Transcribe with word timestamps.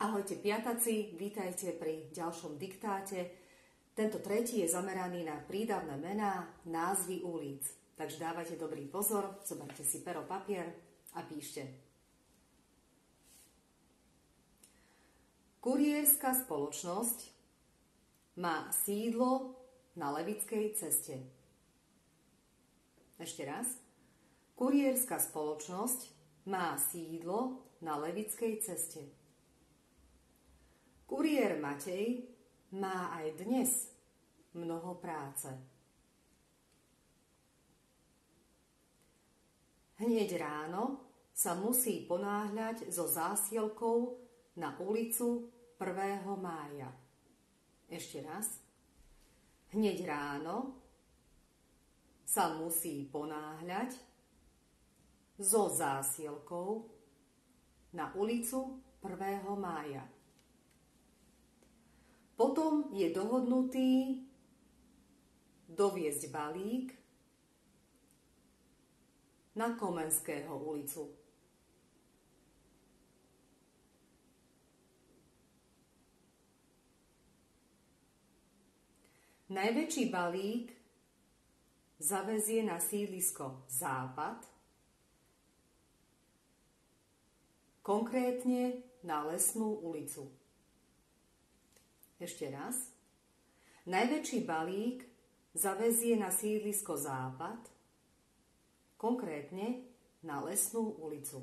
Ahojte 0.00 0.40
piataci, 0.40 1.12
vítajte 1.12 1.76
pri 1.76 2.08
ďalšom 2.16 2.56
diktáte. 2.56 3.36
Tento 3.92 4.16
tretí 4.24 4.64
je 4.64 4.72
zameraný 4.72 5.28
na 5.28 5.36
prídavné 5.44 5.92
mená, 6.00 6.56
názvy 6.64 7.20
ulic. 7.20 7.60
Takže 8.00 8.16
dávajte 8.16 8.56
dobrý 8.56 8.88
pozor, 8.88 9.36
zoberte 9.44 9.84
si 9.84 10.00
pero, 10.00 10.24
papier 10.24 10.72
a 11.12 11.20
píšte. 11.20 11.68
Kurierská 15.60 16.32
spoločnosť 16.32 17.18
má 18.40 18.72
sídlo 18.72 19.52
na 20.00 20.16
Levickej 20.16 20.80
ceste. 20.80 21.20
Ešte 23.20 23.44
raz. 23.44 23.68
Kurierská 24.56 25.20
spoločnosť 25.20 26.08
má 26.48 26.72
sídlo 26.80 27.68
na 27.84 28.00
Levickej 28.00 28.64
ceste. 28.64 29.19
Kuriér 31.10 31.58
Matej 31.58 32.22
má 32.78 33.10
aj 33.18 33.42
dnes 33.42 33.90
mnoho 34.54 34.94
práce. 35.02 35.50
Hneď 39.98 40.38
ráno 40.38 41.02
sa 41.34 41.58
musí 41.58 42.06
ponáhľať 42.06 42.94
so 42.94 43.10
zásielkou 43.10 44.22
na 44.62 44.78
ulicu 44.78 45.50
1. 45.82 46.30
mája. 46.38 46.94
Ešte 47.90 48.22
raz. 48.22 48.62
Hneď 49.74 50.06
ráno 50.06 50.78
sa 52.22 52.54
musí 52.54 53.02
ponáhľať 53.10 53.98
so 55.42 55.74
zásielkou 55.74 56.86
na 57.98 58.14
ulicu 58.14 58.78
1. 59.02 59.42
mája. 59.58 60.06
Potom 62.60 62.92
je 62.92 63.08
dohodnutý 63.08 64.20
doviezť 65.64 66.28
balík 66.28 66.92
na 69.56 69.72
Komenského 69.80 70.60
ulicu. 70.60 71.08
Najväčší 79.48 80.12
balík 80.12 80.68
zavezie 81.96 82.60
na 82.60 82.76
sídlisko 82.76 83.64
Západ, 83.72 84.44
konkrétne 87.80 88.84
na 89.00 89.24
Lesnú 89.24 89.80
ulicu. 89.80 90.28
Ešte 92.20 92.52
raz. 92.52 92.76
Najväčší 93.88 94.44
balík 94.44 95.08
zavezie 95.56 96.20
na 96.20 96.28
sídlisko 96.28 97.00
Západ, 97.00 97.64
konkrétne 99.00 99.88
na 100.20 100.44
Lesnú 100.44 101.00
ulicu. 101.00 101.40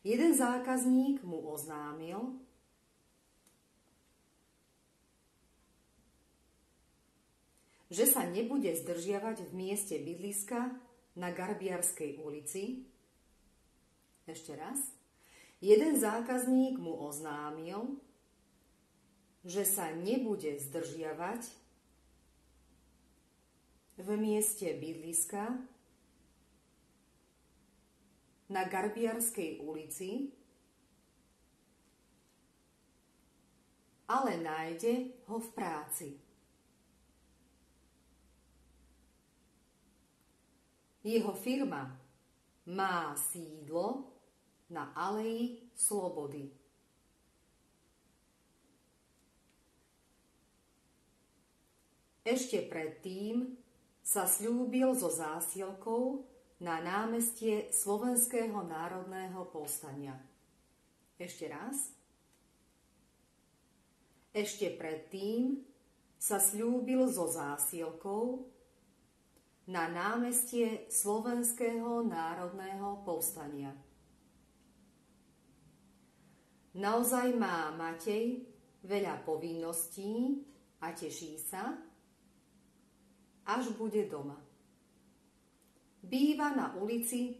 Jeden 0.00 0.32
zákazník 0.32 1.20
mu 1.20 1.44
oznámil, 1.52 2.40
že 7.92 8.08
sa 8.08 8.24
nebude 8.24 8.72
zdržiavať 8.72 9.44
v 9.44 9.52
mieste 9.52 10.00
bydliska 10.00 10.80
na 11.12 11.28
Garbiarskej 11.28 12.24
ulici. 12.24 12.88
Ešte 14.24 14.56
raz. 14.56 14.97
Jeden 15.58 15.98
zákazník 15.98 16.78
mu 16.78 16.94
oznámil, 17.02 17.98
že 19.42 19.66
sa 19.66 19.90
nebude 19.90 20.54
zdržiavať 20.54 21.50
v 23.98 24.08
mieste 24.14 24.70
bydliska 24.78 25.58
na 28.46 28.62
Garbiarskej 28.70 29.58
ulici, 29.66 30.30
ale 34.06 34.38
nájde 34.38 35.10
ho 35.26 35.42
v 35.42 35.48
práci. 35.52 36.08
Jeho 41.02 41.34
firma 41.34 41.98
má 42.70 43.16
sídlo 43.18 44.17
na 44.68 44.92
Aleji 44.92 45.72
Slobody. 45.72 46.52
Ešte 52.28 52.60
predtým 52.68 53.56
sa 54.04 54.28
slúbil 54.28 54.92
so 54.92 55.08
zásielkou 55.08 56.28
na 56.60 56.76
námestie 56.84 57.72
Slovenského 57.72 58.60
národného 58.68 59.48
povstania. 59.48 60.12
Ešte 61.16 61.48
raz. 61.48 61.88
Ešte 64.36 64.68
predtým 64.76 65.64
sa 66.20 66.36
slúbil 66.36 67.08
so 67.08 67.24
zásielkou 67.24 68.44
na 69.64 69.88
námestie 69.88 70.84
Slovenského 70.92 72.04
národného 72.04 73.00
povstania. 73.08 73.72
Naozaj 76.78 77.34
má 77.34 77.74
Matej 77.74 78.46
veľa 78.86 79.26
povinností 79.26 80.46
a 80.78 80.94
teší 80.94 81.34
sa, 81.34 81.74
až 83.50 83.74
bude 83.74 84.06
doma. 84.06 84.38
Býva 85.98 86.54
na 86.54 86.78
ulici 86.78 87.34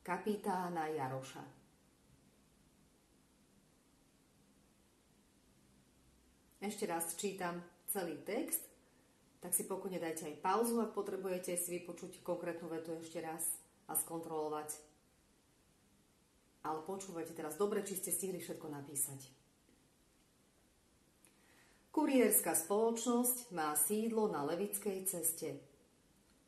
kapitána 0.00 0.88
Jaroša. 0.96 1.44
Ešte 6.64 6.84
raz 6.88 7.12
čítam 7.20 7.60
celý 7.84 8.16
text, 8.24 8.64
tak 9.44 9.52
si 9.52 9.68
pokojne 9.68 10.00
dajte 10.00 10.24
aj 10.24 10.40
pauzu, 10.40 10.80
ak 10.80 10.96
potrebujete 10.96 11.52
si 11.56 11.80
vypočuť 11.80 12.24
konkrétnu 12.24 12.72
vetu 12.72 12.96
ešte 12.96 13.20
raz 13.20 13.60
a 13.88 13.96
skontrolovať 13.96 14.89
ale 16.64 16.80
počúvajte 16.84 17.32
teraz 17.32 17.56
dobre, 17.56 17.80
či 17.80 17.96
ste 17.96 18.12
stihli 18.12 18.40
všetko 18.40 18.68
napísať. 18.68 19.20
Kurierská 21.90 22.54
spoločnosť 22.54 23.50
má 23.50 23.74
sídlo 23.74 24.30
na 24.30 24.46
Levickej 24.46 25.10
ceste. 25.10 25.58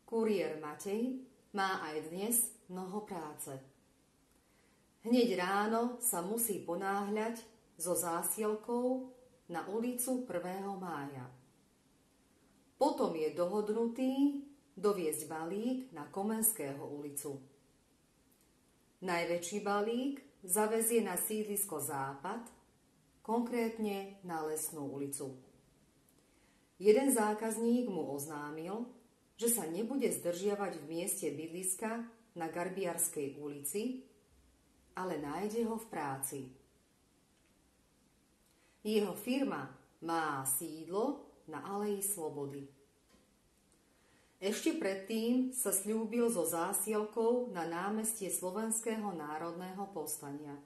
Kuriér 0.07 0.63
Matej 0.63 1.19
má 1.57 1.83
aj 1.83 1.97
dnes 2.13 2.37
mnoho 2.71 3.03
práce. 3.03 3.51
Hneď 5.03 5.35
ráno 5.35 5.99
sa 5.99 6.23
musí 6.23 6.63
ponáhľať 6.63 7.43
so 7.75 7.99
zásielkou 7.99 9.11
na 9.51 9.67
ulicu 9.67 10.23
1. 10.23 10.63
mája. 10.79 11.27
Potom 12.79 13.11
je 13.19 13.35
dohodnutý 13.35 14.43
doviezť 14.79 15.27
balík 15.27 15.91
na 15.91 16.07
Komenského 16.07 16.87
ulicu. 16.87 17.52
Najväčší 19.03 19.67
balík 19.67 20.23
zavezie 20.47 21.03
na 21.03 21.19
sídlisko 21.19 21.83
Západ, 21.83 22.47
konkrétne 23.19 24.23
na 24.23 24.47
Lesnú 24.47 24.95
ulicu. 24.95 25.43
Jeden 26.79 27.11
zákazník 27.11 27.91
mu 27.91 28.15
oznámil, 28.15 28.87
že 29.35 29.51
sa 29.51 29.67
nebude 29.67 30.07
zdržiavať 30.07 30.79
v 30.79 30.85
mieste 30.87 31.35
bydliska 31.35 32.07
na 32.39 32.47
Garbiarskej 32.47 33.43
ulici, 33.43 34.07
ale 34.95 35.19
nájde 35.19 35.67
ho 35.67 35.75
v 35.83 35.87
práci. 35.91 36.41
Jeho 38.87 39.19
firma 39.19 39.67
má 40.07 40.47
sídlo 40.47 41.27
na 41.51 41.59
Aleji 41.67 42.07
Slobody. 42.07 42.82
Ešte 44.43 44.75
predtým 44.75 45.55
sa 45.55 45.71
slúbil 45.71 46.27
so 46.27 46.43
zásielkou 46.43 47.55
na 47.55 47.63
námestie 47.63 48.27
Slovenského 48.27 49.15
národného 49.15 49.87
povstania. 49.95 50.59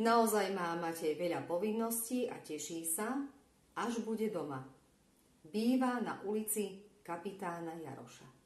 Naozaj 0.00 0.48
má 0.56 0.80
Matej 0.80 1.12
veľa 1.12 1.44
povinností 1.44 2.32
a 2.32 2.40
teší 2.40 2.88
sa, 2.88 3.20
až 3.76 4.00
bude 4.00 4.32
doma. 4.32 4.64
Býva 5.44 6.00
na 6.00 6.24
ulici 6.24 6.80
kapitána 7.04 7.76
Jaroša. 7.84 8.45